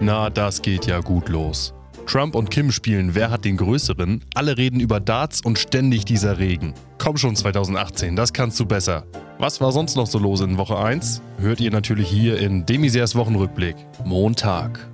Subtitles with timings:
[0.00, 1.74] Na, das geht ja gut los.
[2.06, 4.22] Trump und Kim spielen Wer hat den größeren?
[4.34, 6.74] Alle reden über Darts und ständig dieser Regen.
[6.98, 9.04] Komm schon 2018, das kannst du besser.
[9.38, 11.22] Was war sonst noch so los in Woche 1?
[11.38, 13.76] Hört ihr natürlich hier in Demisers Wochenrückblick.
[14.04, 14.86] Montag.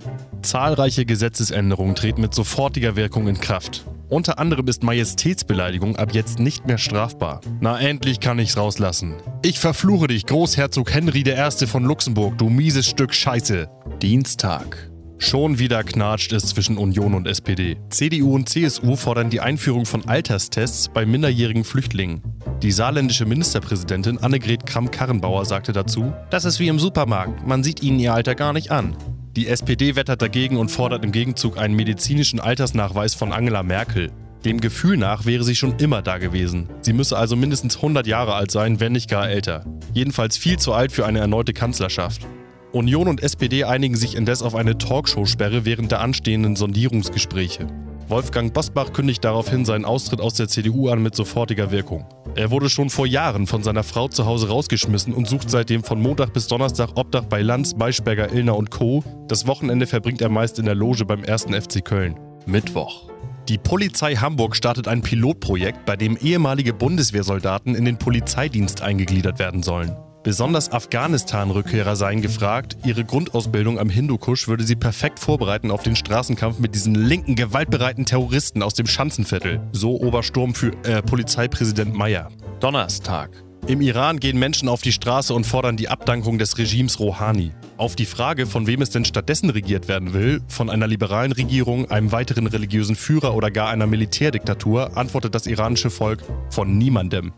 [0.43, 3.85] Zahlreiche Gesetzesänderungen treten mit sofortiger Wirkung in Kraft.
[4.09, 7.41] Unter anderem ist Majestätsbeleidigung ab jetzt nicht mehr strafbar.
[7.61, 9.15] Na, endlich kann ich's rauslassen.
[9.43, 11.67] Ich verfluche dich, Großherzog Henry I.
[11.67, 13.69] von Luxemburg, du mieses Stück Scheiße.
[14.03, 14.90] Dienstag.
[15.23, 17.77] Schon wieder knatscht es zwischen Union und SPD.
[17.91, 22.23] CDU und CSU fordern die Einführung von Alterstests bei minderjährigen Flüchtlingen.
[22.63, 28.01] Die saarländische Ministerpräsidentin Annegret Kramp-Karrenbauer sagte dazu: Das ist wie im Supermarkt, man sieht ihnen
[28.01, 28.97] ihr Alter gar nicht an.
[29.37, 34.11] Die SPD wettert dagegen und fordert im Gegenzug einen medizinischen Altersnachweis von Angela Merkel.
[34.47, 36.71] Dem Gefühl nach wäre sie schon immer da gewesen.
[36.81, 39.67] Sie müsse also mindestens 100 Jahre alt sein, wenn nicht gar älter.
[39.93, 42.27] Jedenfalls viel zu alt für eine erneute Kanzlerschaft.
[42.73, 47.67] Union und SPD einigen sich indes auf eine Talkshow-Sperre während der anstehenden Sondierungsgespräche.
[48.09, 52.07] Wolfgang Bosbach kündigt daraufhin seinen Austritt aus der CDU an mit sofortiger Wirkung.
[52.35, 56.01] Er wurde schon vor Jahren von seiner Frau zu Hause rausgeschmissen und sucht seitdem von
[56.01, 59.05] Montag bis Donnerstag Obdach bei Lanz, Maischberger, Illner und Co.
[59.29, 61.45] Das Wochenende verbringt er meist in der Loge beim 1.
[61.45, 62.19] FC Köln.
[62.47, 63.11] Mittwoch.
[63.49, 69.63] Die Polizei Hamburg startet ein Pilotprojekt, bei dem ehemalige Bundeswehrsoldaten in den Polizeidienst eingegliedert werden
[69.63, 69.97] sollen.
[70.23, 76.59] Besonders Afghanistan-Rückkehrer seien gefragt, ihre Grundausbildung am Hindukusch würde sie perfekt vorbereiten auf den Straßenkampf
[76.59, 79.63] mit diesen linken, gewaltbereiten Terroristen aus dem Schanzenviertel.
[79.73, 82.29] So Obersturm für äh, Polizeipräsident Meyer.
[82.61, 83.31] Donnerstag.
[83.67, 87.53] Im Iran gehen Menschen auf die Straße und fordern die Abdankung des Regimes Rouhani.
[87.79, 91.91] Auf die Frage, von wem es denn stattdessen regiert werden will, von einer liberalen Regierung,
[91.91, 97.33] einem weiteren religiösen Führer oder gar einer Militärdiktatur, antwortet das iranische Volk von niemandem.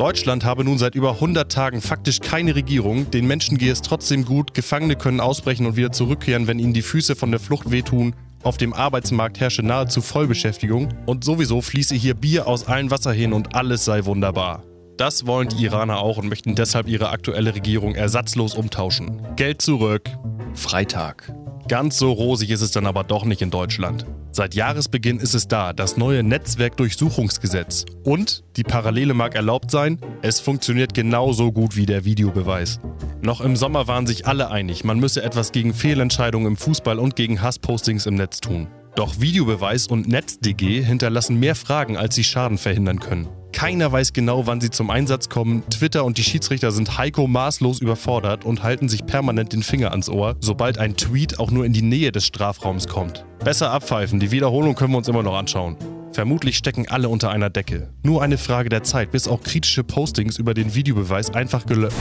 [0.00, 4.24] Deutschland habe nun seit über 100 Tagen faktisch keine Regierung, den Menschen gehe es trotzdem
[4.24, 8.14] gut, Gefangene können ausbrechen und wieder zurückkehren, wenn ihnen die Füße von der Flucht wehtun,
[8.42, 13.54] auf dem Arbeitsmarkt herrsche nahezu Vollbeschäftigung und sowieso fließe hier Bier aus allen Wasserhähnen und
[13.54, 14.62] alles sei wunderbar.
[14.96, 19.20] Das wollen die Iraner auch und möchten deshalb ihre aktuelle Regierung ersatzlos umtauschen.
[19.36, 20.08] Geld zurück.
[20.54, 21.30] Freitag.
[21.68, 24.06] Ganz so rosig ist es dann aber doch nicht in Deutschland.
[24.32, 27.84] Seit Jahresbeginn ist es da, das neue Netzwerkdurchsuchungsgesetz.
[28.04, 32.78] Und, die Parallele mag erlaubt sein, es funktioniert genauso gut wie der Videobeweis.
[33.22, 37.16] Noch im Sommer waren sich alle einig, man müsse etwas gegen Fehlentscheidungen im Fußball und
[37.16, 38.68] gegen Hasspostings im Netz tun.
[38.94, 43.28] Doch Videobeweis und NetzDG hinterlassen mehr Fragen, als sie Schaden verhindern können.
[43.52, 45.62] Keiner weiß genau, wann sie zum Einsatz kommen.
[45.70, 50.08] Twitter und die Schiedsrichter sind Heiko maßlos überfordert und halten sich permanent den Finger ans
[50.08, 53.24] Ohr, sobald ein Tweet auch nur in die Nähe des Strafraums kommt.
[53.44, 55.76] Besser abpfeifen, die Wiederholung können wir uns immer noch anschauen.
[56.12, 57.88] Vermutlich stecken alle unter einer Decke.
[58.02, 61.96] Nur eine Frage der Zeit, bis auch kritische Postings über den Videobeweis einfach gelöscht.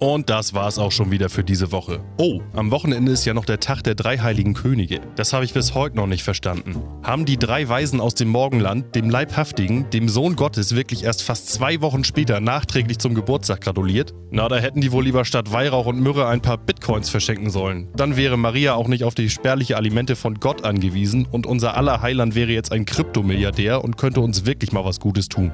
[0.00, 2.00] Und das war's auch schon wieder für diese Woche.
[2.16, 5.02] Oh, am Wochenende ist ja noch der Tag der drei heiligen Könige.
[5.14, 6.76] Das habe ich bis heute noch nicht verstanden.
[7.02, 11.50] Haben die drei Weisen aus dem Morgenland dem Leibhaftigen, dem Sohn Gottes, wirklich erst fast
[11.52, 14.14] zwei Wochen später nachträglich zum Geburtstag gratuliert?
[14.30, 17.88] Na, da hätten die wohl lieber statt Weihrauch und Myrrhe ein paar Bitcoins verschenken sollen.
[17.94, 22.00] Dann wäre Maria auch nicht auf die spärliche Alimente von Gott angewiesen und unser aller
[22.00, 25.52] Heiland wäre jetzt ein Kryptomilliardär und könnte uns wirklich mal was Gutes tun.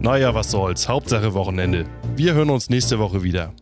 [0.00, 0.88] Naja, was soll's.
[0.88, 1.84] Hauptsache Wochenende.
[2.16, 3.52] Wir hören uns nächste Woche wieder.